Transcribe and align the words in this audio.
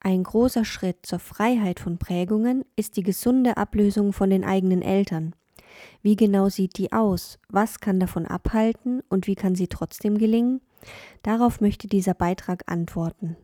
Ein 0.00 0.22
großer 0.22 0.64
Schritt 0.64 1.04
zur 1.04 1.18
Freiheit 1.18 1.80
von 1.80 1.98
Prägungen 1.98 2.64
ist 2.76 2.96
die 2.96 3.02
gesunde 3.02 3.56
Ablösung 3.56 4.12
von 4.12 4.30
den 4.30 4.44
eigenen 4.44 4.82
Eltern. 4.82 5.34
Wie 6.02 6.16
genau 6.16 6.48
sieht 6.48 6.78
die 6.78 6.92
aus? 6.92 7.38
Was 7.48 7.80
kann 7.80 8.00
davon 8.00 8.26
abhalten 8.26 9.02
und 9.08 9.26
wie 9.26 9.34
kann 9.34 9.54
sie 9.54 9.68
trotzdem 9.68 10.18
gelingen? 10.18 10.60
Darauf 11.22 11.60
möchte 11.60 11.88
dieser 11.88 12.14
Beitrag 12.14 12.62
antworten. 12.66 13.36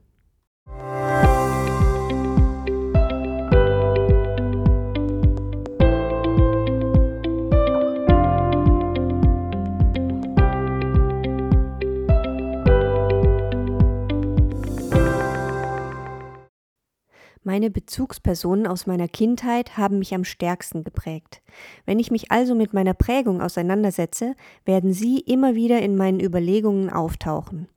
Meine 17.52 17.70
Bezugspersonen 17.70 18.66
aus 18.66 18.86
meiner 18.86 19.08
Kindheit 19.08 19.76
haben 19.76 19.98
mich 19.98 20.14
am 20.14 20.24
stärksten 20.24 20.84
geprägt. 20.84 21.42
Wenn 21.84 21.98
ich 21.98 22.10
mich 22.10 22.30
also 22.30 22.54
mit 22.54 22.72
meiner 22.72 22.94
Prägung 22.94 23.42
auseinandersetze, 23.42 24.36
werden 24.64 24.94
sie 24.94 25.18
immer 25.18 25.54
wieder 25.54 25.82
in 25.82 25.94
meinen 25.94 26.18
Überlegungen 26.18 26.88
auftauchen. 26.88 27.68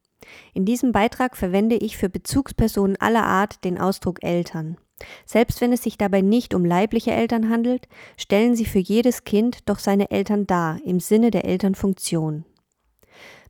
In 0.53 0.63
diesem 0.63 0.93
Beitrag 0.93 1.35
verwende 1.35 1.75
ich 1.75 1.97
für 1.97 2.07
Bezugspersonen 2.07 2.95
aller 3.01 3.25
Art 3.25 3.65
den 3.65 3.77
Ausdruck 3.77 4.23
Eltern. 4.23 4.77
Selbst 5.25 5.59
wenn 5.59 5.73
es 5.73 5.83
sich 5.83 5.97
dabei 5.97 6.21
nicht 6.21 6.53
um 6.53 6.63
leibliche 6.63 7.11
Eltern 7.11 7.49
handelt, 7.49 7.89
stellen 8.15 8.55
sie 8.55 8.63
für 8.63 8.79
jedes 8.79 9.25
Kind 9.25 9.67
doch 9.67 9.79
seine 9.79 10.09
Eltern 10.09 10.47
dar 10.47 10.79
im 10.85 11.01
Sinne 11.01 11.31
der 11.31 11.43
Elternfunktion. 11.43 12.45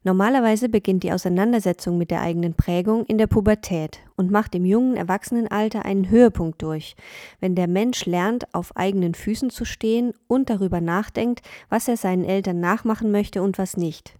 Normalerweise 0.05 0.69
beginnt 0.69 1.01
die 1.01 1.11
Auseinandersetzung 1.11 1.97
mit 1.97 2.11
der 2.11 2.21
eigenen 2.21 2.53
Prägung 2.53 3.05
in 3.05 3.17
der 3.17 3.25
Pubertät 3.25 4.01
und 4.15 4.29
macht 4.29 4.53
im 4.53 4.63
jungen 4.63 4.95
Erwachsenenalter 4.95 5.83
einen 5.83 6.11
Höhepunkt 6.11 6.61
durch, 6.61 6.95
wenn 7.39 7.55
der 7.55 7.67
Mensch 7.67 8.05
lernt, 8.05 8.53
auf 8.53 8.77
eigenen 8.77 9.15
Füßen 9.15 9.49
zu 9.49 9.65
stehen 9.65 10.13
und 10.27 10.51
darüber 10.51 10.79
nachdenkt, 10.79 11.41
was 11.69 11.87
er 11.87 11.97
seinen 11.97 12.23
Eltern 12.23 12.59
nachmachen 12.59 13.11
möchte 13.11 13.41
und 13.41 13.57
was 13.57 13.77
nicht. 13.77 14.13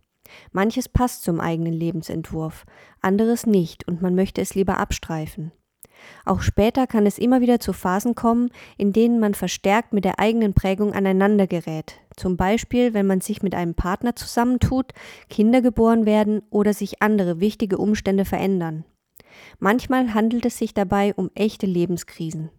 Manches 0.52 0.90
passt 0.90 1.22
zum 1.22 1.40
eigenen 1.40 1.74
Lebensentwurf, 1.74 2.66
anderes 3.02 3.46
nicht 3.46 3.88
und 3.88 4.02
man 4.02 4.16
möchte 4.16 4.42
es 4.42 4.56
lieber 4.56 4.80
abstreifen. 4.80 5.52
Auch 6.26 6.42
später 6.42 6.88
kann 6.88 7.06
es 7.06 7.18
immer 7.18 7.42
wieder 7.42 7.60
zu 7.60 7.74
Phasen 7.74 8.16
kommen, 8.16 8.50
in 8.78 8.94
denen 8.94 9.20
man 9.20 9.34
verstärkt 9.34 9.94
mit 9.94 10.06
der 10.06 10.20
eigenen 10.20 10.54
Prägung 10.54 10.94
aneinander 10.94 11.48
gerät. 11.48 12.00
Zum 12.16 12.38
Beispiel, 12.38 12.94
wenn 12.94 13.08
man 13.08 13.22
sich 13.22 13.44
mit 13.44 13.56
einem 13.56 13.76
Partner 13.76 14.16
zusammentut, 14.16 14.94
Kinder 15.30 15.62
geboren 15.62 16.06
werden 16.06 16.42
oder 16.50 16.74
sich 16.74 17.02
andere 17.02 17.40
wichtige 17.40 17.78
Umstände 17.78 18.26
verändern. 18.26 18.86
Manchmal 19.60 20.14
handelt 20.14 20.46
es 20.46 20.58
sich 20.58 20.74
dabei 20.74 21.14
um 21.16 21.30
echte 21.36 21.66
Lebenskrisen. 21.66 22.50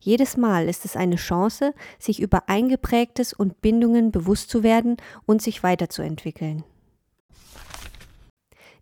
Jedes 0.00 0.36
Mal 0.36 0.68
ist 0.68 0.84
es 0.84 0.96
eine 0.96 1.16
Chance, 1.16 1.74
sich 1.98 2.20
über 2.20 2.48
Eingeprägtes 2.48 3.32
und 3.32 3.60
Bindungen 3.60 4.10
bewusst 4.12 4.50
zu 4.50 4.62
werden 4.62 4.96
und 5.26 5.42
sich 5.42 5.62
weiterzuentwickeln. 5.62 6.64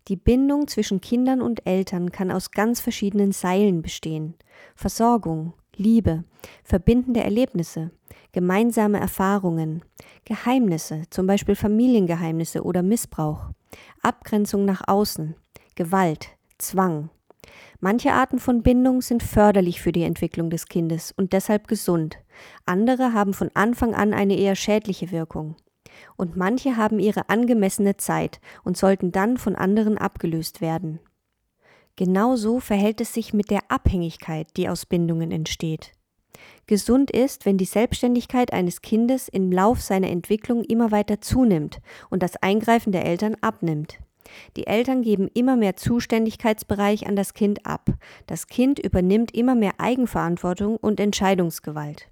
Die 0.07 0.15
Bindung 0.15 0.67
zwischen 0.67 1.01
Kindern 1.01 1.41
und 1.41 1.65
Eltern 1.65 2.11
kann 2.11 2.29
aus 2.29 2.51
ganz 2.51 2.79
verschiedenen 2.79 3.31
Seilen 3.31 3.81
bestehen. 3.81 4.35
Versorgung, 4.75 5.53
Liebe, 5.75 6.23
verbindende 6.63 7.23
Erlebnisse, 7.23 7.89
gemeinsame 8.31 8.99
Erfahrungen, 8.99 9.83
Geheimnisse, 10.23 11.03
zum 11.09 11.25
Beispiel 11.25 11.55
Familiengeheimnisse 11.55 12.63
oder 12.63 12.83
Missbrauch, 12.83 13.49
Abgrenzung 14.03 14.63
nach 14.63 14.83
außen, 14.87 15.35
Gewalt, 15.73 16.29
Zwang. 16.59 17.09
Manche 17.79 18.13
Arten 18.13 18.37
von 18.37 18.61
Bindung 18.61 19.01
sind 19.01 19.23
förderlich 19.23 19.81
für 19.81 19.91
die 19.91 20.03
Entwicklung 20.03 20.51
des 20.51 20.67
Kindes 20.67 21.13
und 21.17 21.33
deshalb 21.33 21.67
gesund. 21.67 22.19
Andere 22.67 23.13
haben 23.13 23.33
von 23.33 23.49
Anfang 23.55 23.95
an 23.95 24.13
eine 24.13 24.37
eher 24.37 24.55
schädliche 24.55 25.09
Wirkung 25.09 25.55
und 26.17 26.35
manche 26.35 26.77
haben 26.77 26.99
ihre 26.99 27.29
angemessene 27.29 27.97
Zeit 27.97 28.39
und 28.63 28.77
sollten 28.77 29.11
dann 29.11 29.37
von 29.37 29.55
anderen 29.55 29.97
abgelöst 29.97 30.61
werden. 30.61 30.99
Genauso 31.95 32.59
verhält 32.59 32.99
es 32.99 33.13
sich 33.13 33.33
mit 33.33 33.49
der 33.49 33.61
Abhängigkeit, 33.69 34.47
die 34.57 34.67
aus 34.67 34.85
Bindungen 34.85 35.31
entsteht. 35.31 35.91
Gesund 36.67 37.11
ist, 37.11 37.45
wenn 37.45 37.57
die 37.57 37.65
Selbstständigkeit 37.65 38.51
eines 38.51 38.81
Kindes 38.81 39.29
im 39.29 39.51
Lauf 39.51 39.81
seiner 39.81 40.09
Entwicklung 40.09 40.63
immer 40.63 40.91
weiter 40.91 41.21
zunimmt 41.21 41.79
und 42.09 42.23
das 42.23 42.35
Eingreifen 42.37 42.91
der 42.91 43.05
Eltern 43.05 43.35
abnimmt. 43.41 43.99
Die 44.57 44.67
Eltern 44.67 45.03
geben 45.03 45.29
immer 45.33 45.55
mehr 45.55 45.75
Zuständigkeitsbereich 45.75 47.07
an 47.07 47.15
das 47.15 47.33
Kind 47.33 47.65
ab. 47.65 47.89
Das 48.25 48.47
Kind 48.47 48.79
übernimmt 48.79 49.35
immer 49.35 49.55
mehr 49.55 49.73
Eigenverantwortung 49.77 50.77
und 50.77 50.99
Entscheidungsgewalt. 50.99 52.09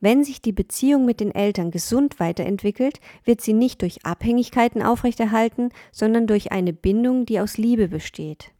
Wenn 0.00 0.24
sich 0.24 0.40
die 0.40 0.52
Beziehung 0.52 1.04
mit 1.04 1.20
den 1.20 1.34
Eltern 1.34 1.70
gesund 1.70 2.18
weiterentwickelt, 2.18 3.00
wird 3.24 3.42
sie 3.42 3.52
nicht 3.52 3.82
durch 3.82 4.06
Abhängigkeiten 4.06 4.82
aufrechterhalten, 4.82 5.70
sondern 5.92 6.26
durch 6.26 6.52
eine 6.52 6.72
Bindung, 6.72 7.26
die 7.26 7.38
aus 7.38 7.58
Liebe 7.58 7.88
besteht. 7.88 8.52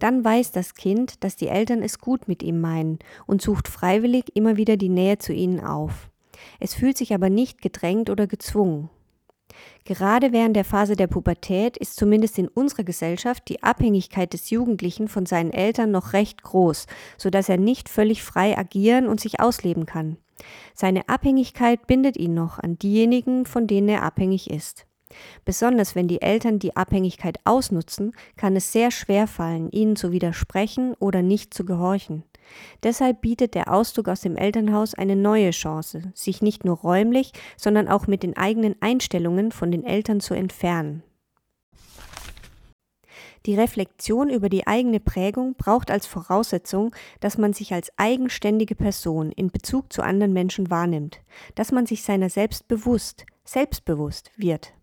Dann 0.00 0.24
weiß 0.24 0.50
das 0.50 0.74
Kind, 0.74 1.22
dass 1.22 1.36
die 1.36 1.46
Eltern 1.46 1.82
es 1.82 2.00
gut 2.00 2.26
mit 2.26 2.42
ihm 2.42 2.60
meinen 2.60 2.98
und 3.26 3.40
sucht 3.40 3.68
freiwillig 3.68 4.34
immer 4.34 4.56
wieder 4.56 4.76
die 4.76 4.88
Nähe 4.88 5.18
zu 5.18 5.32
ihnen 5.32 5.60
auf. 5.60 6.10
Es 6.58 6.74
fühlt 6.74 6.98
sich 6.98 7.14
aber 7.14 7.30
nicht 7.30 7.62
gedrängt 7.62 8.10
oder 8.10 8.26
gezwungen. 8.26 8.90
Gerade 9.88 10.32
während 10.32 10.54
der 10.54 10.66
Phase 10.66 10.96
der 10.96 11.06
Pubertät 11.06 11.78
ist 11.78 11.96
zumindest 11.96 12.38
in 12.38 12.46
unserer 12.46 12.84
Gesellschaft 12.84 13.48
die 13.48 13.62
Abhängigkeit 13.62 14.34
des 14.34 14.50
Jugendlichen 14.50 15.08
von 15.08 15.24
seinen 15.24 15.50
Eltern 15.50 15.90
noch 15.90 16.12
recht 16.12 16.42
groß, 16.42 16.86
so 17.16 17.30
dass 17.30 17.48
er 17.48 17.56
nicht 17.56 17.88
völlig 17.88 18.22
frei 18.22 18.58
agieren 18.58 19.06
und 19.06 19.18
sich 19.18 19.40
ausleben 19.40 19.86
kann. 19.86 20.18
Seine 20.74 21.08
Abhängigkeit 21.08 21.86
bindet 21.86 22.18
ihn 22.18 22.34
noch 22.34 22.58
an 22.58 22.78
diejenigen, 22.78 23.46
von 23.46 23.66
denen 23.66 23.88
er 23.88 24.02
abhängig 24.02 24.50
ist. 24.50 24.84
Besonders 25.46 25.94
wenn 25.94 26.06
die 26.06 26.20
Eltern 26.20 26.58
die 26.58 26.76
Abhängigkeit 26.76 27.38
ausnutzen, 27.44 28.12
kann 28.36 28.56
es 28.56 28.72
sehr 28.72 28.90
schwer 28.90 29.26
fallen, 29.26 29.70
ihnen 29.70 29.96
zu 29.96 30.12
widersprechen 30.12 30.96
oder 30.98 31.22
nicht 31.22 31.54
zu 31.54 31.64
gehorchen. 31.64 32.24
Deshalb 32.82 33.20
bietet 33.20 33.54
der 33.54 33.72
Auszug 33.72 34.08
aus 34.08 34.20
dem 34.20 34.36
Elternhaus 34.36 34.94
eine 34.94 35.16
neue 35.16 35.50
Chance, 35.50 36.12
sich 36.14 36.42
nicht 36.42 36.64
nur 36.64 36.78
räumlich, 36.78 37.32
sondern 37.56 37.88
auch 37.88 38.06
mit 38.06 38.22
den 38.22 38.36
eigenen 38.36 38.76
Einstellungen 38.80 39.52
von 39.52 39.70
den 39.70 39.84
Eltern 39.84 40.20
zu 40.20 40.34
entfernen. 40.34 41.02
Die 43.46 43.54
Reflexion 43.54 44.30
über 44.30 44.48
die 44.48 44.66
eigene 44.66 45.00
Prägung 45.00 45.54
braucht 45.54 45.90
als 45.90 46.06
Voraussetzung, 46.06 46.94
dass 47.20 47.38
man 47.38 47.52
sich 47.52 47.72
als 47.72 47.90
eigenständige 47.96 48.74
Person 48.74 49.32
in 49.32 49.50
Bezug 49.50 49.92
zu 49.92 50.02
anderen 50.02 50.32
Menschen 50.32 50.70
wahrnimmt, 50.70 51.20
dass 51.54 51.72
man 51.72 51.86
sich 51.86 52.02
seiner 52.02 52.30
selbst 52.30 52.68
bewusst, 52.68 53.24
selbstbewusst 53.44 54.30
wird. 54.36 54.74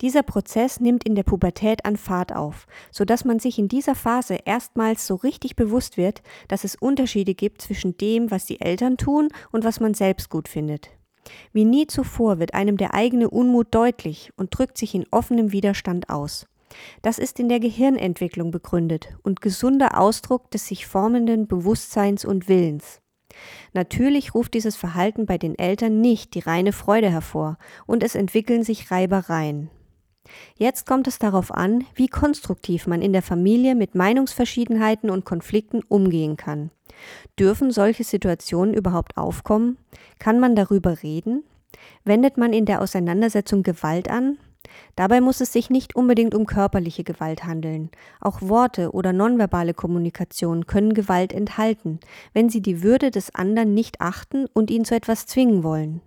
Dieser 0.00 0.22
Prozess 0.22 0.80
nimmt 0.80 1.04
in 1.04 1.14
der 1.14 1.22
Pubertät 1.22 1.84
an 1.84 1.96
Fahrt 1.96 2.34
auf, 2.34 2.66
so 2.90 3.04
dass 3.04 3.24
man 3.24 3.38
sich 3.38 3.58
in 3.58 3.68
dieser 3.68 3.94
Phase 3.94 4.38
erstmals 4.44 5.06
so 5.06 5.14
richtig 5.16 5.56
bewusst 5.56 5.96
wird, 5.96 6.22
dass 6.48 6.64
es 6.64 6.76
Unterschiede 6.76 7.34
gibt 7.34 7.62
zwischen 7.62 7.96
dem, 7.96 8.30
was 8.30 8.46
die 8.46 8.60
Eltern 8.60 8.96
tun 8.96 9.28
und 9.50 9.64
was 9.64 9.80
man 9.80 9.94
selbst 9.94 10.30
gut 10.30 10.48
findet. 10.48 10.90
Wie 11.52 11.64
nie 11.64 11.86
zuvor 11.86 12.38
wird 12.38 12.54
einem 12.54 12.76
der 12.76 12.94
eigene 12.94 13.30
Unmut 13.30 13.68
deutlich 13.70 14.32
und 14.36 14.56
drückt 14.56 14.76
sich 14.78 14.94
in 14.94 15.06
offenem 15.10 15.52
Widerstand 15.52 16.10
aus. 16.10 16.46
Das 17.02 17.18
ist 17.18 17.38
in 17.38 17.48
der 17.48 17.60
Gehirnentwicklung 17.60 18.50
begründet 18.50 19.14
und 19.22 19.40
gesunder 19.42 20.00
Ausdruck 20.00 20.50
des 20.50 20.66
sich 20.66 20.86
formenden 20.86 21.46
Bewusstseins 21.46 22.24
und 22.24 22.48
Willens. 22.48 23.01
Natürlich 23.72 24.34
ruft 24.34 24.54
dieses 24.54 24.76
Verhalten 24.76 25.26
bei 25.26 25.38
den 25.38 25.58
Eltern 25.58 26.00
nicht 26.00 26.34
die 26.34 26.40
reine 26.40 26.72
Freude 26.72 27.10
hervor 27.10 27.58
und 27.86 28.02
es 28.02 28.14
entwickeln 28.14 28.62
sich 28.62 28.90
Reibereien. 28.90 29.70
Jetzt 30.56 30.86
kommt 30.86 31.08
es 31.08 31.18
darauf 31.18 31.52
an, 31.52 31.84
wie 31.94 32.08
konstruktiv 32.08 32.86
man 32.86 33.02
in 33.02 33.12
der 33.12 33.22
Familie 33.22 33.74
mit 33.74 33.94
Meinungsverschiedenheiten 33.94 35.10
und 35.10 35.24
Konflikten 35.24 35.82
umgehen 35.88 36.36
kann. 36.36 36.70
Dürfen 37.38 37.70
solche 37.70 38.04
Situationen 38.04 38.74
überhaupt 38.74 39.16
aufkommen? 39.16 39.78
Kann 40.18 40.38
man 40.38 40.54
darüber 40.54 41.02
reden? 41.02 41.44
Wendet 42.04 42.36
man 42.36 42.52
in 42.52 42.66
der 42.66 42.80
Auseinandersetzung 42.80 43.62
Gewalt 43.62 44.08
an? 44.08 44.38
Dabei 44.96 45.20
muss 45.20 45.40
es 45.40 45.52
sich 45.52 45.70
nicht 45.70 45.96
unbedingt 45.96 46.34
um 46.34 46.46
körperliche 46.46 47.04
Gewalt 47.04 47.44
handeln. 47.44 47.90
Auch 48.20 48.42
Worte 48.42 48.92
oder 48.92 49.12
nonverbale 49.12 49.74
Kommunikation 49.74 50.66
können 50.66 50.94
Gewalt 50.94 51.32
enthalten, 51.32 52.00
wenn 52.32 52.48
sie 52.48 52.60
die 52.60 52.82
Würde 52.82 53.10
des 53.10 53.34
anderen 53.34 53.74
nicht 53.74 54.00
achten 54.00 54.46
und 54.52 54.70
ihn 54.70 54.84
zu 54.84 54.94
etwas 54.94 55.26
zwingen 55.26 55.62
wollen. 55.62 56.02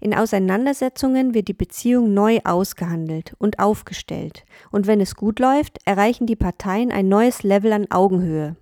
In 0.00 0.14
Auseinandersetzungen 0.14 1.34
wird 1.34 1.48
die 1.48 1.54
Beziehung 1.54 2.14
neu 2.14 2.40
ausgehandelt 2.44 3.34
und 3.38 3.58
aufgestellt, 3.58 4.44
und 4.70 4.86
wenn 4.86 5.00
es 5.00 5.14
gut 5.14 5.38
läuft, 5.38 5.78
erreichen 5.84 6.26
die 6.26 6.36
Parteien 6.36 6.90
ein 6.90 7.08
neues 7.08 7.42
Level 7.42 7.72
an 7.72 7.90
Augenhöhe. 7.90 8.56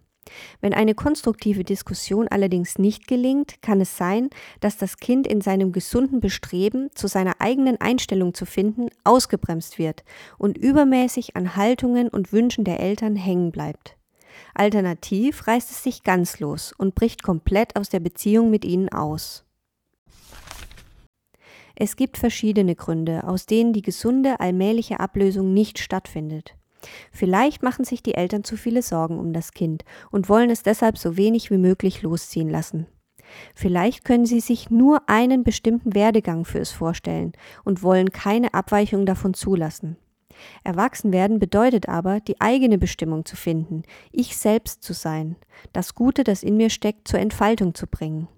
Wenn 0.60 0.74
eine 0.74 0.94
konstruktive 0.94 1.64
Diskussion 1.64 2.28
allerdings 2.28 2.78
nicht 2.78 3.06
gelingt, 3.06 3.62
kann 3.62 3.80
es 3.80 3.96
sein, 3.96 4.30
dass 4.60 4.76
das 4.76 4.98
Kind 4.98 5.26
in 5.26 5.40
seinem 5.40 5.72
gesunden 5.72 6.20
Bestreben, 6.20 6.90
zu 6.94 7.06
seiner 7.06 7.40
eigenen 7.40 7.80
Einstellung 7.80 8.34
zu 8.34 8.46
finden, 8.46 8.88
ausgebremst 9.04 9.78
wird 9.78 10.04
und 10.38 10.58
übermäßig 10.58 11.36
an 11.36 11.56
Haltungen 11.56 12.08
und 12.08 12.32
Wünschen 12.32 12.64
der 12.64 12.80
Eltern 12.80 13.16
hängen 13.16 13.52
bleibt. 13.52 13.96
Alternativ 14.54 15.46
reißt 15.46 15.70
es 15.70 15.82
sich 15.82 16.02
ganz 16.02 16.40
los 16.40 16.72
und 16.76 16.94
bricht 16.94 17.22
komplett 17.22 17.76
aus 17.76 17.88
der 17.88 18.00
Beziehung 18.00 18.50
mit 18.50 18.64
ihnen 18.64 18.88
aus. 18.88 19.44
Es 21.74 21.96
gibt 21.96 22.16
verschiedene 22.16 22.74
Gründe, 22.74 23.24
aus 23.24 23.44
denen 23.44 23.74
die 23.74 23.82
gesunde 23.82 24.40
allmähliche 24.40 24.98
Ablösung 24.98 25.52
nicht 25.52 25.78
stattfindet. 25.78 26.54
Vielleicht 27.12 27.62
machen 27.62 27.84
sich 27.84 28.02
die 28.02 28.14
Eltern 28.14 28.44
zu 28.44 28.56
viele 28.56 28.82
Sorgen 28.82 29.18
um 29.18 29.32
das 29.32 29.52
Kind 29.52 29.84
und 30.10 30.28
wollen 30.28 30.50
es 30.50 30.62
deshalb 30.62 30.98
so 30.98 31.16
wenig 31.16 31.50
wie 31.50 31.58
möglich 31.58 32.02
losziehen 32.02 32.48
lassen. 32.48 32.86
Vielleicht 33.54 34.04
können 34.04 34.26
sie 34.26 34.40
sich 34.40 34.70
nur 34.70 35.08
einen 35.08 35.44
bestimmten 35.44 35.94
Werdegang 35.94 36.44
für 36.44 36.60
es 36.60 36.70
vorstellen 36.70 37.32
und 37.64 37.82
wollen 37.82 38.10
keine 38.10 38.54
Abweichung 38.54 39.06
davon 39.06 39.34
zulassen. 39.34 39.96
Erwachsen 40.64 41.12
werden 41.12 41.38
bedeutet 41.38 41.88
aber, 41.88 42.20
die 42.20 42.40
eigene 42.40 42.78
Bestimmung 42.78 43.24
zu 43.24 43.36
finden, 43.36 43.82
ich 44.12 44.36
selbst 44.36 44.82
zu 44.82 44.92
sein, 44.92 45.36
das 45.72 45.94
Gute, 45.94 46.24
das 46.24 46.42
in 46.42 46.56
mir 46.56 46.70
steckt, 46.70 47.08
zur 47.08 47.20
Entfaltung 47.20 47.74
zu 47.74 47.86
bringen. 47.86 48.28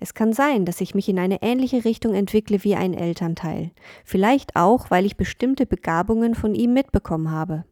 Es 0.00 0.14
kann 0.14 0.32
sein, 0.32 0.64
dass 0.64 0.80
ich 0.80 0.94
mich 0.94 1.08
in 1.08 1.18
eine 1.18 1.42
ähnliche 1.42 1.84
Richtung 1.84 2.14
entwickle 2.14 2.62
wie 2.64 2.76
ein 2.76 2.94
Elternteil, 2.94 3.72
vielleicht 4.04 4.56
auch, 4.56 4.90
weil 4.90 5.04
ich 5.04 5.16
bestimmte 5.16 5.66
Begabungen 5.66 6.34
von 6.34 6.54
ihm 6.54 6.72
mitbekommen 6.72 7.30
habe. 7.30 7.64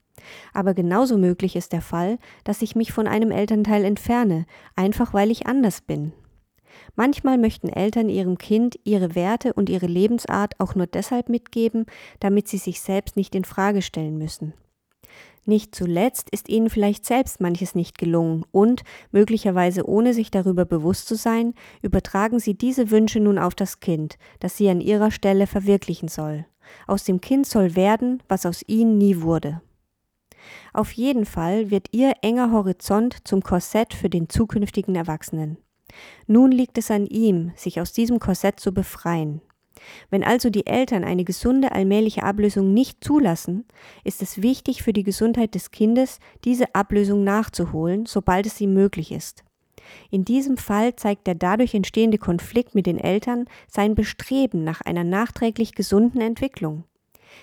Aber 0.52 0.74
genauso 0.74 1.19
möglich 1.19 1.56
ist 1.56 1.72
der 1.72 1.82
Fall, 1.82 2.19
dass 2.44 2.62
ich 2.62 2.76
mich 2.76 2.92
von 2.92 3.06
einem 3.06 3.30
Elternteil 3.30 3.84
entferne, 3.84 4.46
einfach 4.76 5.14
weil 5.14 5.30
ich 5.30 5.46
anders 5.46 5.80
bin. 5.80 6.12
Manchmal 6.96 7.38
möchten 7.38 7.69
Eltern 7.69 8.08
ihrem 8.08 8.38
Kind 8.38 8.78
ihre 8.84 9.14
Werte 9.14 9.52
und 9.52 9.69
ihre 9.69 9.86
Lebensart 9.86 10.58
auch 10.58 10.74
nur 10.74 10.86
deshalb 10.86 11.28
mitgeben, 11.28 11.86
damit 12.20 12.48
sie 12.48 12.58
sich 12.58 12.80
selbst 12.80 13.16
nicht 13.16 13.34
in 13.34 13.44
Frage 13.44 13.82
stellen 13.82 14.19
müssen. 14.19 14.54
Nicht 15.44 15.74
zuletzt 15.74 16.30
ist 16.30 16.48
ihnen 16.48 16.70
vielleicht 16.70 17.04
selbst 17.04 17.40
manches 17.40 17.74
nicht 17.74 17.98
gelungen 17.98 18.44
und, 18.52 18.82
möglicherweise 19.10 19.88
ohne 19.88 20.14
sich 20.14 20.30
darüber 20.30 20.64
bewusst 20.64 21.08
zu 21.08 21.16
sein, 21.16 21.54
übertragen 21.82 22.38
sie 22.38 22.54
diese 22.54 22.90
Wünsche 22.92 23.19
nun 23.19 23.38
auf 23.38 23.56
das 23.56 23.80
Kind, 23.80 24.19
das 24.38 24.56
sie 24.56 24.69
an 24.69 24.80
ihrer 24.80 25.10
Stelle 25.10 25.48
verwirklichen 25.48 26.06
soll. 26.08 26.46
Aus 26.86 27.02
dem 27.02 27.20
Kind 27.20 27.46
soll 27.46 27.74
werden, 27.74 28.22
was 28.28 28.46
aus 28.46 28.62
ihnen 28.69 28.98
nie 28.98 29.20
wurde. 29.20 29.60
Auf 30.73 30.93
jeden 30.93 31.27
Fall 31.27 31.71
wird 31.71 31.89
ihr 31.93 32.15
enger 32.23 32.53
Horizont 32.53 33.17
zum 33.25 33.43
Korsett 33.43 33.94
für 33.94 34.09
den 34.09 34.29
zukünftigen 34.29 34.94
Erwachsenen. 34.94 35.59
Nun 36.27 36.53
liegt 36.53 36.79
es 36.79 36.91
an 36.91 37.06
ihm, 37.06 37.53
sich 37.56 37.81
aus 37.81 37.93
diesem 37.93 38.19
Korsett 38.19 38.61
zu 38.61 38.73
befreien. 38.73 39.43
Wenn 40.11 40.23
also 40.23 40.50
die 40.50 40.67
Eltern 40.67 41.05
eine 41.05 41.25
gesunde 41.25 41.73
allmähliche 41.73 42.23
Ablösung 42.23 42.73
nicht 42.73 43.03
zulassen, 43.03 43.65
ist 44.05 44.23
es 44.23 44.43
wichtig 44.43 44.83
für 44.83 44.93
die 44.93 45.03
Gesundheit 45.03 45.55
des 45.55 45.71
Kindes, 45.71 46.19
diese 46.44 46.75
Ablösung 46.75 47.25
nachzuholen, 47.25 48.06
sobald 48.06 48.47
es 48.47 48.61
ihm 48.61 48.75
möglich 48.75 49.12
ist. 49.12 49.44
In 50.11 50.25
diesem 50.25 50.56
Fall 50.56 50.94
zeigt 50.97 51.27
der 51.27 51.35
dadurch 51.35 51.75
entstehende 51.75 52.19
Konflikt 52.19 52.75
mit 52.75 52.87
den 52.87 52.99
Eltern 52.99 53.47
sein 53.69 53.94
Bestreben 53.94 54.62
nach 54.65 54.81
einer 54.81 55.05
nachträglich 55.05 55.75
gesunden 55.75 56.21
Entwicklung. 56.21 56.85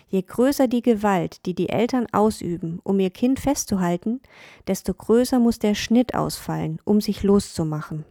Je 0.07 0.21
größer 0.21 0.67
die 0.67 0.81
Gewalt, 0.81 1.45
die 1.45 1.53
die 1.53 1.69
Eltern 1.69 2.07
ausüben, 2.11 2.79
um 2.83 2.99
ihr 2.99 3.09
Kind 3.09 3.39
festzuhalten, 3.39 4.21
desto 4.67 4.93
größer 4.93 5.39
muss 5.39 5.59
der 5.59 5.75
Schnitt 5.75 6.15
ausfallen, 6.15 6.79
um 6.83 7.01
sich 7.01 7.23
loszumachen. 7.23 8.05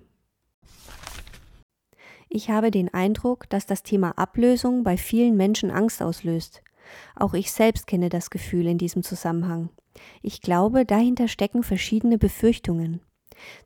Ich 2.29 2.51
habe 2.51 2.71
den 2.71 2.93
Eindruck, 2.93 3.49
dass 3.49 3.67
das 3.67 3.83
Thema 3.83 4.13
Ablösung 4.19 4.85
bei 4.85 4.97
vielen 4.97 5.37
Menschen 5.37 5.71
Angst 5.71 6.03
auslöst. 6.03 6.63
Auch 7.17 7.35
ich 7.35 7.53
selbst 7.53 7.87
kenne 7.87 8.11
das 8.11 8.31
Gefühl 8.31 8.67
in 8.67 8.79
diesem 8.79 9.03
Zusammenhang. 9.03 9.71
Ich 10.23 10.41
glaube, 10.41 10.85
dahinter 10.85 11.29
stecken 11.29 11.63
verschiedene 11.63 12.19
Befürchtungen. 12.19 13.01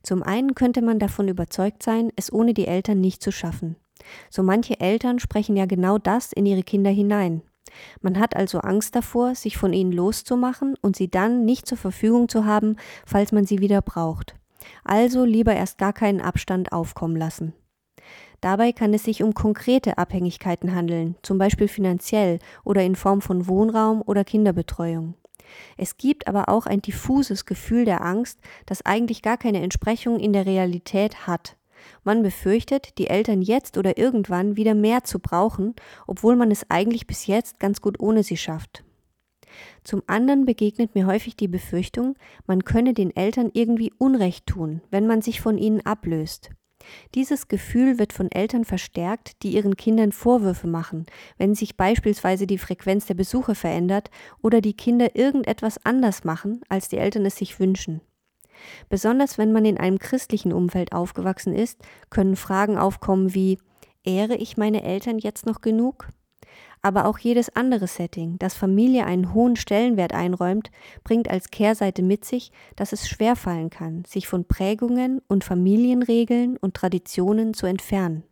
Zum 0.01 0.23
einen 0.23 0.55
könnte 0.55 0.81
man 0.81 0.99
davon 0.99 1.27
überzeugt 1.27 1.83
sein, 1.83 2.11
es 2.15 2.31
ohne 2.31 2.53
die 2.53 2.67
Eltern 2.67 3.01
nicht 3.01 3.21
zu 3.21 3.31
schaffen. 3.31 3.75
So 4.29 4.43
manche 4.43 4.79
Eltern 4.79 5.19
sprechen 5.19 5.55
ja 5.55 5.65
genau 5.65 5.97
das 5.97 6.31
in 6.31 6.45
ihre 6.45 6.63
Kinder 6.63 6.91
hinein. 6.91 7.41
Man 8.01 8.19
hat 8.19 8.35
also 8.35 8.59
Angst 8.59 8.95
davor, 8.95 9.35
sich 9.35 9.57
von 9.57 9.73
ihnen 9.73 9.91
loszumachen 9.91 10.75
und 10.81 10.95
sie 10.95 11.09
dann 11.09 11.45
nicht 11.45 11.67
zur 11.67 11.77
Verfügung 11.77 12.29
zu 12.29 12.45
haben, 12.45 12.77
falls 13.05 13.31
man 13.31 13.45
sie 13.45 13.59
wieder 13.59 13.81
braucht. 13.81 14.35
Also 14.83 15.25
lieber 15.25 15.53
erst 15.53 15.77
gar 15.77 15.93
keinen 15.93 16.21
Abstand 16.21 16.71
aufkommen 16.71 17.15
lassen. 17.15 17.53
Dabei 18.41 18.73
kann 18.73 18.93
es 18.93 19.05
sich 19.05 19.23
um 19.23 19.33
konkrete 19.33 19.97
Abhängigkeiten 19.97 20.75
handeln, 20.75 21.15
zum 21.21 21.37
Beispiel 21.37 21.69
finanziell 21.69 22.39
oder 22.65 22.83
in 22.83 22.95
Form 22.95 23.21
von 23.21 23.47
Wohnraum 23.47 24.01
oder 24.05 24.25
Kinderbetreuung. 24.25 25.15
Es 25.77 25.97
gibt 25.97 26.27
aber 26.27 26.49
auch 26.49 26.65
ein 26.65 26.81
diffuses 26.81 27.45
Gefühl 27.45 27.85
der 27.85 28.03
Angst, 28.03 28.39
das 28.65 28.85
eigentlich 28.85 29.21
gar 29.21 29.37
keine 29.37 29.61
Entsprechung 29.61 30.19
in 30.19 30.33
der 30.33 30.45
Realität 30.45 31.27
hat. 31.27 31.55
Man 32.03 32.23
befürchtet, 32.23 32.97
die 32.97 33.07
Eltern 33.07 33.41
jetzt 33.41 33.77
oder 33.77 33.97
irgendwann 33.97 34.55
wieder 34.55 34.75
mehr 34.75 35.03
zu 35.03 35.19
brauchen, 35.19 35.75
obwohl 36.07 36.35
man 36.35 36.51
es 36.51 36.69
eigentlich 36.69 37.07
bis 37.07 37.27
jetzt 37.27 37.59
ganz 37.59 37.81
gut 37.81 37.99
ohne 37.99 38.23
sie 38.23 38.37
schafft. 38.37 38.83
Zum 39.83 40.01
anderen 40.07 40.45
begegnet 40.45 40.95
mir 40.95 41.05
häufig 41.05 41.35
die 41.35 41.47
Befürchtung, 41.47 42.15
man 42.47 42.63
könne 42.63 42.93
den 42.93 43.15
Eltern 43.15 43.51
irgendwie 43.53 43.93
Unrecht 43.97 44.47
tun, 44.47 44.81
wenn 44.89 45.07
man 45.07 45.21
sich 45.21 45.41
von 45.41 45.57
ihnen 45.57 45.85
ablöst. 45.85 46.49
Dieses 47.15 47.47
Gefühl 47.47 47.97
wird 47.97 48.13
von 48.13 48.31
Eltern 48.31 48.65
verstärkt, 48.65 49.43
die 49.43 49.53
ihren 49.53 49.77
Kindern 49.77 50.11
Vorwürfe 50.11 50.67
machen, 50.67 51.05
wenn 51.37 51.55
sich 51.55 51.77
beispielsweise 51.77 52.47
die 52.47 52.57
Frequenz 52.57 53.05
der 53.05 53.13
Besuche 53.13 53.55
verändert 53.55 54.09
oder 54.41 54.59
die 54.59 54.75
Kinder 54.75 55.15
irgendetwas 55.15 55.83
anders 55.85 56.23
machen, 56.23 56.61
als 56.69 56.89
die 56.89 56.97
Eltern 56.97 57.25
es 57.25 57.37
sich 57.37 57.59
wünschen. 57.59 58.01
Besonders 58.89 59.37
wenn 59.37 59.51
man 59.51 59.65
in 59.65 59.77
einem 59.77 59.99
christlichen 59.99 60.53
Umfeld 60.53 60.93
aufgewachsen 60.93 61.53
ist, 61.53 61.81
können 62.09 62.35
Fragen 62.35 62.77
aufkommen 62.77 63.33
wie 63.33 63.57
Ehre 64.03 64.35
ich 64.35 64.57
meine 64.57 64.83
Eltern 64.83 65.19
jetzt 65.19 65.45
noch 65.45 65.61
genug? 65.61 66.07
Aber 66.81 67.05
auch 67.05 67.17
jedes 67.17 67.55
andere 67.55 67.87
Setting, 67.87 68.37
das 68.39 68.55
Familie 68.55 69.05
einen 69.05 69.33
hohen 69.33 69.55
Stellenwert 69.55 70.13
einräumt, 70.13 70.69
bringt 71.05 71.29
als 71.29 71.49
Kehrseite 71.49 72.03
mit 72.03 72.25
sich, 72.25 72.51
dass 72.75 72.91
es 72.91 73.07
schwerfallen 73.07 73.69
kann, 73.69 74.03
sich 74.03 74.27
von 74.27 74.45
Prägungen 74.45 75.21
und 75.27 75.45
Familienregeln 75.45 76.57
und 76.57 76.73
Traditionen 76.73 77.53
zu 77.53 77.67
entfernen. 77.67 78.23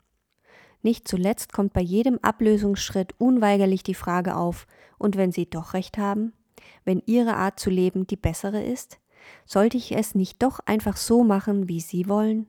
Nicht 0.82 1.08
zuletzt 1.08 1.54
kommt 1.54 1.74
bei 1.74 1.82
jedem 1.82 2.20
Ablösungsschritt 2.22 3.14
unweigerlich 3.20 3.84
die 3.84 3.94
Frage 3.94 4.36
auf, 4.36 4.68
und 4.98 5.16
wenn 5.16 5.32
Sie 5.32 5.50
doch 5.50 5.74
recht 5.74 5.98
haben? 5.98 6.34
Wenn 6.84 7.02
Ihre 7.06 7.36
Art 7.36 7.60
zu 7.60 7.70
leben 7.70 8.06
die 8.06 8.18
bessere 8.18 8.62
ist? 8.62 9.01
Sollte 9.46 9.78
ich 9.78 9.92
es 9.92 10.16
nicht 10.16 10.42
doch 10.42 10.60
einfach 10.66 10.98
so 10.98 11.24
machen, 11.24 11.68
wie 11.68 11.80
Sie 11.80 12.08
wollen? 12.08 12.48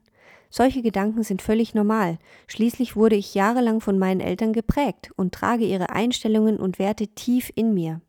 Solche 0.50 0.82
Gedanken 0.82 1.22
sind 1.22 1.40
völlig 1.40 1.74
normal. 1.74 2.18
Schließlich 2.46 2.94
wurde 2.94 3.16
ich 3.16 3.34
jahrelang 3.34 3.80
von 3.80 3.98
meinen 3.98 4.20
Eltern 4.20 4.52
geprägt 4.52 5.10
und 5.16 5.32
trage 5.32 5.64
ihre 5.64 5.90
Einstellungen 5.90 6.58
und 6.58 6.78
Werte 6.78 7.08
tief 7.08 7.50
in 7.54 7.72
mir. 7.72 8.02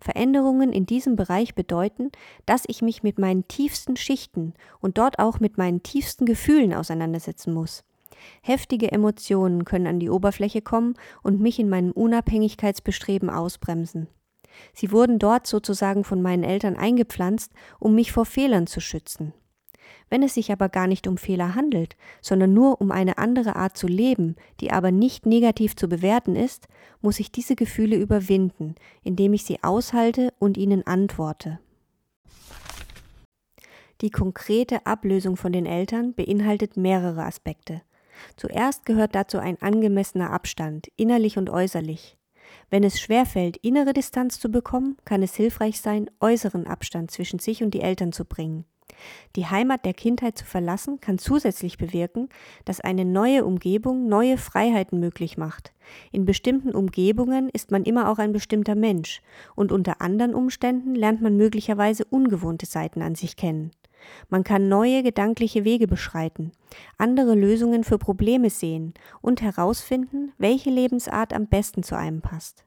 Veränderungen 0.00 0.72
in 0.72 0.86
diesem 0.86 1.16
Bereich 1.16 1.54
bedeuten, 1.54 2.10
dass 2.44 2.64
ich 2.66 2.82
mich 2.82 3.02
mit 3.02 3.18
meinen 3.18 3.46
tiefsten 3.46 3.96
Schichten 3.96 4.54
und 4.80 4.98
dort 4.98 5.18
auch 5.18 5.38
mit 5.38 5.58
meinen 5.58 5.82
tiefsten 5.82 6.26
Gefühlen 6.26 6.74
auseinandersetzen 6.74 7.54
muss. 7.54 7.84
Heftige 8.42 8.90
Emotionen 8.90 9.64
können 9.64 9.86
an 9.86 10.00
die 10.00 10.10
Oberfläche 10.10 10.62
kommen 10.62 10.94
und 11.22 11.40
mich 11.40 11.58
in 11.58 11.68
meinem 11.68 11.92
Unabhängigkeitsbestreben 11.92 13.30
ausbremsen. 13.30 14.08
Sie 14.72 14.92
wurden 14.92 15.18
dort 15.18 15.46
sozusagen 15.46 16.04
von 16.04 16.22
meinen 16.22 16.44
Eltern 16.44 16.76
eingepflanzt, 16.76 17.52
um 17.78 17.94
mich 17.94 18.12
vor 18.12 18.26
Fehlern 18.26 18.66
zu 18.66 18.80
schützen. 18.80 19.32
Wenn 20.08 20.22
es 20.22 20.34
sich 20.34 20.52
aber 20.52 20.68
gar 20.68 20.86
nicht 20.86 21.06
um 21.06 21.16
Fehler 21.16 21.54
handelt, 21.54 21.96
sondern 22.20 22.54
nur 22.54 22.80
um 22.80 22.90
eine 22.90 23.18
andere 23.18 23.56
Art 23.56 23.76
zu 23.76 23.86
leben, 23.86 24.36
die 24.60 24.70
aber 24.70 24.90
nicht 24.90 25.26
negativ 25.26 25.74
zu 25.74 25.88
bewerten 25.88 26.36
ist, 26.36 26.68
muss 27.00 27.18
ich 27.18 27.32
diese 27.32 27.56
Gefühle 27.56 27.96
überwinden, 27.96 28.76
indem 29.02 29.32
ich 29.32 29.44
sie 29.44 29.62
aushalte 29.62 30.32
und 30.38 30.56
ihnen 30.56 30.86
antworte. 30.86 31.58
Die 34.02 34.10
konkrete 34.10 34.84
Ablösung 34.84 35.36
von 35.36 35.52
den 35.52 35.66
Eltern 35.66 36.14
beinhaltet 36.14 36.76
mehrere 36.76 37.24
Aspekte. 37.24 37.82
Zuerst 38.36 38.86
gehört 38.86 39.14
dazu 39.14 39.38
ein 39.38 39.60
angemessener 39.60 40.30
Abstand, 40.32 40.88
innerlich 40.96 41.38
und 41.38 41.50
äußerlich. 41.50 42.16
Wenn 42.70 42.82
es 42.82 43.00
schwerfällt, 43.00 43.56
innere 43.58 43.92
Distanz 43.92 44.40
zu 44.40 44.50
bekommen, 44.50 44.96
kann 45.04 45.22
es 45.22 45.34
hilfreich 45.34 45.80
sein, 45.80 46.10
äußeren 46.20 46.66
Abstand 46.66 47.10
zwischen 47.10 47.38
sich 47.38 47.62
und 47.62 47.74
die 47.74 47.80
Eltern 47.80 48.12
zu 48.12 48.24
bringen. 48.24 48.64
Die 49.36 49.46
Heimat 49.46 49.84
der 49.84 49.94
Kindheit 49.94 50.38
zu 50.38 50.44
verlassen 50.44 51.00
kann 51.00 51.18
zusätzlich 51.18 51.76
bewirken, 51.76 52.28
dass 52.64 52.80
eine 52.80 53.04
neue 53.04 53.44
Umgebung 53.44 54.08
neue 54.08 54.38
Freiheiten 54.38 54.98
möglich 54.98 55.36
macht. 55.36 55.72
In 56.12 56.24
bestimmten 56.24 56.70
Umgebungen 56.70 57.48
ist 57.50 57.70
man 57.70 57.84
immer 57.84 58.10
auch 58.10 58.18
ein 58.18 58.32
bestimmter 58.32 58.74
Mensch 58.74 59.20
und 59.54 59.72
unter 59.72 60.00
anderen 60.00 60.34
Umständen 60.34 60.94
lernt 60.94 61.20
man 61.20 61.36
möglicherweise 61.36 62.04
ungewohnte 62.04 62.66
Seiten 62.66 63.02
an 63.02 63.14
sich 63.14 63.36
kennen. 63.36 63.70
Man 64.28 64.44
kann 64.44 64.68
neue 64.68 65.02
gedankliche 65.02 65.64
Wege 65.64 65.86
beschreiten, 65.86 66.52
andere 66.98 67.34
Lösungen 67.34 67.84
für 67.84 67.98
Probleme 67.98 68.50
sehen 68.50 68.94
und 69.20 69.42
herausfinden, 69.42 70.32
welche 70.38 70.70
Lebensart 70.70 71.32
am 71.32 71.46
besten 71.46 71.82
zu 71.82 71.96
einem 71.96 72.20
passt. 72.20 72.64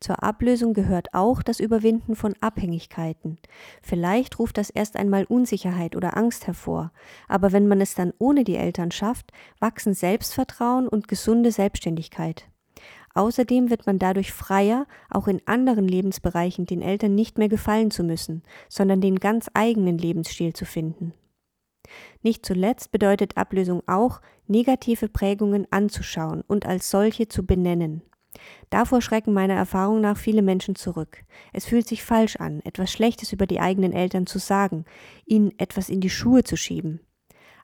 Zur 0.00 0.22
Ablösung 0.22 0.74
gehört 0.74 1.14
auch 1.14 1.42
das 1.42 1.60
Überwinden 1.60 2.16
von 2.16 2.34
Abhängigkeiten. 2.40 3.38
Vielleicht 3.82 4.38
ruft 4.38 4.58
das 4.58 4.70
erst 4.70 4.96
einmal 4.96 5.24
Unsicherheit 5.24 5.94
oder 5.94 6.16
Angst 6.16 6.46
hervor, 6.46 6.92
aber 7.28 7.52
wenn 7.52 7.68
man 7.68 7.80
es 7.80 7.94
dann 7.94 8.12
ohne 8.18 8.44
die 8.44 8.56
Eltern 8.56 8.90
schafft, 8.90 9.32
wachsen 9.60 9.94
Selbstvertrauen 9.94 10.88
und 10.88 11.08
gesunde 11.08 11.52
Selbstständigkeit. 11.52 12.48
Außerdem 13.14 13.70
wird 13.70 13.86
man 13.86 13.98
dadurch 13.98 14.32
freier, 14.32 14.86
auch 15.10 15.28
in 15.28 15.42
anderen 15.46 15.88
Lebensbereichen 15.88 16.66
den 16.66 16.82
Eltern 16.82 17.14
nicht 17.14 17.38
mehr 17.38 17.48
gefallen 17.48 17.90
zu 17.90 18.04
müssen, 18.04 18.42
sondern 18.68 19.00
den 19.00 19.16
ganz 19.16 19.50
eigenen 19.54 19.98
Lebensstil 19.98 20.52
zu 20.52 20.64
finden. 20.64 21.14
Nicht 22.22 22.44
zuletzt 22.44 22.92
bedeutet 22.92 23.36
Ablösung 23.36 23.82
auch, 23.86 24.20
negative 24.46 25.08
Prägungen 25.08 25.66
anzuschauen 25.70 26.42
und 26.46 26.66
als 26.66 26.90
solche 26.90 27.28
zu 27.28 27.46
benennen. 27.46 28.02
Davor 28.70 29.00
schrecken 29.00 29.32
meiner 29.32 29.54
Erfahrung 29.54 30.00
nach 30.00 30.16
viele 30.16 30.42
Menschen 30.42 30.74
zurück. 30.74 31.24
Es 31.52 31.64
fühlt 31.64 31.88
sich 31.88 32.04
falsch 32.04 32.36
an, 32.36 32.60
etwas 32.64 32.92
Schlechtes 32.92 33.32
über 33.32 33.46
die 33.46 33.60
eigenen 33.60 33.92
Eltern 33.92 34.26
zu 34.26 34.38
sagen, 34.38 34.84
ihnen 35.26 35.52
etwas 35.58 35.88
in 35.88 36.00
die 36.00 36.10
Schuhe 36.10 36.44
zu 36.44 36.56
schieben. 36.56 37.00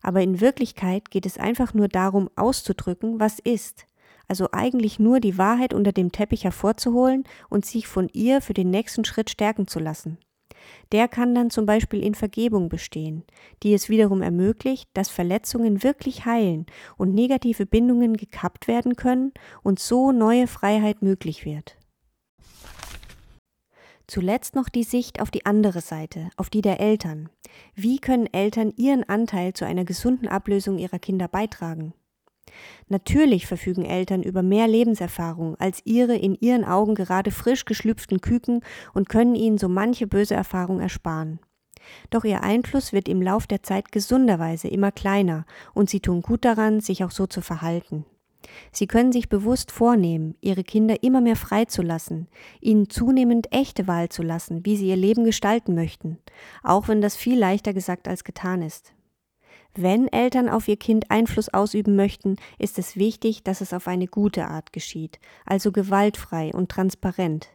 Aber 0.02 0.22
in 0.22 0.40
Wirklichkeit 0.40 1.10
geht 1.10 1.26
es 1.26 1.38
einfach 1.38 1.74
nur 1.74 1.88
darum, 1.88 2.28
auszudrücken, 2.36 3.20
was 3.20 3.38
ist, 3.38 3.86
also 4.28 4.48
eigentlich 4.52 4.98
nur 4.98 5.20
die 5.20 5.38
Wahrheit 5.38 5.74
unter 5.74 5.92
dem 5.92 6.12
Teppich 6.12 6.44
hervorzuholen 6.44 7.24
und 7.48 7.64
sich 7.64 7.86
von 7.86 8.08
ihr 8.12 8.40
für 8.40 8.54
den 8.54 8.70
nächsten 8.70 9.04
Schritt 9.04 9.30
stärken 9.30 9.66
zu 9.66 9.78
lassen. 9.78 10.18
Der 10.92 11.08
kann 11.08 11.34
dann 11.34 11.50
zum 11.50 11.66
Beispiel 11.66 12.02
in 12.02 12.14
Vergebung 12.14 12.68
bestehen, 12.68 13.24
die 13.62 13.74
es 13.74 13.88
wiederum 13.88 14.22
ermöglicht, 14.22 14.88
dass 14.94 15.08
Verletzungen 15.10 15.82
wirklich 15.82 16.24
heilen 16.24 16.66
und 16.96 17.14
negative 17.14 17.66
Bindungen 17.66 18.16
gekappt 18.16 18.68
werden 18.68 18.96
können 18.96 19.32
und 19.62 19.78
so 19.78 20.12
neue 20.12 20.46
Freiheit 20.46 21.02
möglich 21.02 21.44
wird. 21.44 21.76
Zuletzt 24.06 24.54
noch 24.54 24.68
die 24.68 24.82
Sicht 24.82 25.20
auf 25.20 25.30
die 25.30 25.46
andere 25.46 25.80
Seite, 25.80 26.28
auf 26.36 26.50
die 26.50 26.60
der 26.60 26.78
Eltern. 26.78 27.30
Wie 27.74 27.98
können 27.98 28.32
Eltern 28.32 28.72
ihren 28.76 29.04
Anteil 29.04 29.54
zu 29.54 29.64
einer 29.64 29.84
gesunden 29.84 30.28
Ablösung 30.28 30.78
ihrer 30.78 30.98
Kinder 30.98 31.26
beitragen? 31.26 31.94
Natürlich 32.88 33.46
verfügen 33.46 33.84
Eltern 33.84 34.22
über 34.22 34.42
mehr 34.42 34.68
Lebenserfahrung 34.68 35.56
als 35.56 35.80
ihre 35.84 36.16
in 36.16 36.34
ihren 36.40 36.64
Augen 36.64 36.94
gerade 36.94 37.30
frisch 37.30 37.64
geschlüpften 37.64 38.20
Küken 38.20 38.60
und 38.92 39.08
können 39.08 39.34
ihnen 39.34 39.58
so 39.58 39.68
manche 39.68 40.06
böse 40.06 40.34
Erfahrung 40.34 40.80
ersparen. 40.80 41.40
Doch 42.10 42.24
ihr 42.24 42.42
Einfluss 42.42 42.92
wird 42.92 43.08
im 43.08 43.22
Lauf 43.22 43.46
der 43.46 43.62
Zeit 43.62 43.92
gesunderweise 43.92 44.68
immer 44.68 44.92
kleiner 44.92 45.44
und 45.74 45.90
sie 45.90 46.00
tun 46.00 46.22
gut 46.22 46.44
daran, 46.44 46.80
sich 46.80 47.04
auch 47.04 47.10
so 47.10 47.26
zu 47.26 47.40
verhalten. 47.40 48.04
Sie 48.72 48.86
können 48.86 49.12
sich 49.12 49.28
bewusst 49.28 49.72
vornehmen, 49.72 50.36
ihre 50.40 50.64
Kinder 50.64 51.02
immer 51.02 51.20
mehr 51.20 51.36
freizulassen, 51.36 52.28
ihnen 52.60 52.90
zunehmend 52.90 53.52
echte 53.52 53.86
Wahl 53.86 54.10
zu 54.10 54.22
lassen, 54.22 54.64
wie 54.66 54.76
sie 54.76 54.88
ihr 54.88 54.96
Leben 54.96 55.24
gestalten 55.24 55.74
möchten, 55.74 56.18
auch 56.62 56.88
wenn 56.88 57.00
das 57.00 57.16
viel 57.16 57.38
leichter 57.38 57.72
gesagt 57.72 58.06
als 58.06 58.22
getan 58.24 58.62
ist. 58.62 58.94
Wenn 59.76 60.06
Eltern 60.06 60.48
auf 60.48 60.68
ihr 60.68 60.76
Kind 60.76 61.10
Einfluss 61.10 61.48
ausüben 61.48 61.96
möchten, 61.96 62.36
ist 62.58 62.78
es 62.78 62.96
wichtig, 62.96 63.42
dass 63.42 63.60
es 63.60 63.72
auf 63.72 63.88
eine 63.88 64.06
gute 64.06 64.46
Art 64.46 64.72
geschieht, 64.72 65.18
also 65.44 65.72
gewaltfrei 65.72 66.52
und 66.54 66.70
transparent. 66.70 67.48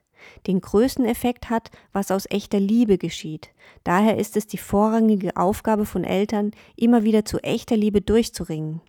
Den 0.48 0.60
größten 0.60 1.06
Effekt 1.06 1.50
hat, 1.50 1.72
was 1.94 2.12
aus 2.12 2.26
echter 2.30 2.60
Liebe 2.60 2.98
geschieht. 2.98 3.52
Daher 3.86 4.18
ist 4.18 4.36
es 4.36 4.48
die 4.48 4.58
vorrangige 4.58 5.38
Aufgabe 5.38 5.86
von 5.86 6.04
Eltern, 6.04 6.52
immer 6.76 7.04
wieder 7.04 7.24
zu 7.24 7.40
echter 7.40 7.78
Liebe 7.78 8.02
durchzuringen. 8.02 8.82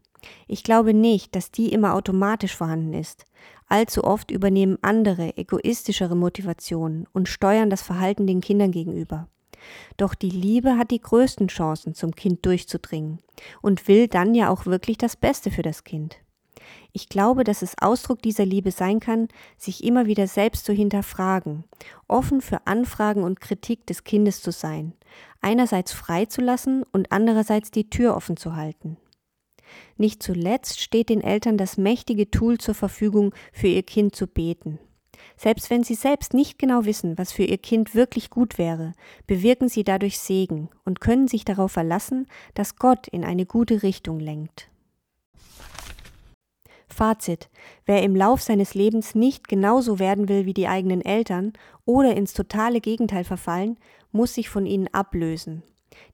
Ich 0.48 0.64
glaube 0.64 0.92
nicht, 0.92 1.36
dass 1.36 1.52
die 1.52 1.72
immer 1.72 1.94
automatisch 1.94 2.56
vorhanden 2.56 2.94
ist. 2.94 3.26
Allzu 3.68 4.02
oft 4.02 4.32
übernehmen 4.32 4.76
andere, 4.82 5.36
egoistischere 5.36 6.16
Motivationen 6.16 7.06
und 7.12 7.28
steuern 7.28 7.70
das 7.70 7.82
Verhalten 7.82 8.26
den 8.26 8.40
Kindern 8.40 8.72
gegenüber. 8.72 9.28
Doch 9.96 10.14
die 10.14 10.30
Liebe 10.30 10.76
hat 10.76 10.90
die 10.90 11.00
größten 11.00 11.48
Chancen, 11.48 11.94
zum 11.94 12.14
Kind 12.14 12.44
durchzudringen 12.46 13.18
und 13.62 13.88
will 13.88 14.08
dann 14.08 14.34
ja 14.34 14.50
auch 14.50 14.66
wirklich 14.66 14.98
das 14.98 15.16
Beste 15.16 15.50
für 15.50 15.62
das 15.62 15.84
Kind. 15.84 16.18
Ich 16.92 17.08
glaube, 17.08 17.44
dass 17.44 17.62
es 17.62 17.78
Ausdruck 17.80 18.22
dieser 18.22 18.44
Liebe 18.44 18.70
sein 18.70 19.00
kann, 19.00 19.28
sich 19.56 19.84
immer 19.84 20.06
wieder 20.06 20.26
selbst 20.26 20.64
zu 20.64 20.72
hinterfragen, 20.72 21.64
offen 22.08 22.40
für 22.40 22.66
Anfragen 22.66 23.22
und 23.22 23.40
Kritik 23.40 23.86
des 23.86 24.04
Kindes 24.04 24.42
zu 24.42 24.50
sein, 24.52 24.94
einerseits 25.40 25.92
freizulassen 25.92 26.84
und 26.92 27.12
andererseits 27.12 27.70
die 27.70 27.90
Tür 27.90 28.16
offen 28.16 28.36
zu 28.36 28.56
halten. 28.56 28.96
Nicht 29.96 30.22
zuletzt 30.22 30.80
steht 30.80 31.08
den 31.08 31.20
Eltern 31.20 31.56
das 31.56 31.76
mächtige 31.76 32.30
Tool 32.30 32.58
zur 32.58 32.74
Verfügung, 32.74 33.32
für 33.52 33.68
ihr 33.68 33.84
Kind 33.84 34.16
zu 34.16 34.26
beten. 34.26 34.80
Selbst 35.36 35.70
wenn 35.70 35.82
sie 35.82 35.94
selbst 35.94 36.34
nicht 36.34 36.58
genau 36.58 36.84
wissen, 36.84 37.16
was 37.18 37.32
für 37.32 37.44
ihr 37.44 37.58
Kind 37.58 37.94
wirklich 37.94 38.30
gut 38.30 38.58
wäre, 38.58 38.92
bewirken 39.26 39.68
sie 39.68 39.84
dadurch 39.84 40.18
Segen 40.18 40.68
und 40.84 41.00
können 41.00 41.28
sich 41.28 41.44
darauf 41.44 41.72
verlassen, 41.72 42.26
dass 42.54 42.76
Gott 42.76 43.08
in 43.08 43.24
eine 43.24 43.46
gute 43.46 43.82
Richtung 43.82 44.20
lenkt. 44.20 44.70
Fazit. 46.88 47.48
Wer 47.86 48.02
im 48.02 48.14
Lauf 48.14 48.42
seines 48.42 48.74
Lebens 48.74 49.14
nicht 49.14 49.48
genauso 49.48 49.98
werden 49.98 50.28
will 50.28 50.44
wie 50.44 50.54
die 50.54 50.68
eigenen 50.68 51.02
Eltern 51.02 51.52
oder 51.84 52.16
ins 52.16 52.34
totale 52.34 52.80
Gegenteil 52.80 53.24
verfallen, 53.24 53.78
muss 54.12 54.34
sich 54.34 54.48
von 54.48 54.66
ihnen 54.66 54.88
ablösen. 54.92 55.62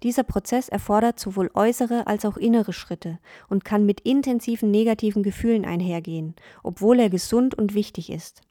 Dieser 0.03 0.23
Prozess 0.23 0.69
erfordert 0.69 1.19
sowohl 1.19 1.51
äußere 1.55 2.07
als 2.07 2.25
auch 2.25 2.37
innere 2.37 2.73
Schritte 2.73 3.19
und 3.49 3.65
kann 3.65 3.87
mit 3.87 4.01
intensiven 4.01 4.71
negativen 4.71 5.23
Gefühlen 5.23 5.65
einhergehen, 5.65 6.35
obwohl 6.63 7.01
er 7.01 7.11
gesund 7.11 7.55
und 7.55 7.75
wichtig 7.75 8.11
ist. 8.11 8.43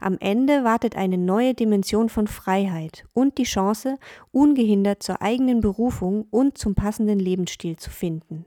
Am 0.00 0.16
Ende 0.20 0.64
wartet 0.64 0.96
eine 0.96 1.18
neue 1.18 1.54
Dimension 1.54 2.08
von 2.08 2.26
Freiheit 2.26 3.06
und 3.12 3.38
die 3.38 3.44
Chance, 3.44 3.96
ungehindert 4.32 5.02
zur 5.02 5.22
eigenen 5.22 5.60
Berufung 5.60 6.26
und 6.30 6.58
zum 6.58 6.74
passenden 6.74 7.18
Lebensstil 7.18 7.76
zu 7.76 7.90
finden. 7.90 8.46